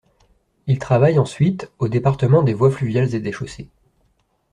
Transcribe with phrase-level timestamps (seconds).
[0.65, 3.69] Il travaille ensuite au Département des voies fluviales et des chaussées.